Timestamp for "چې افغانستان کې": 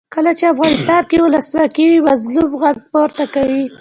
0.37-1.17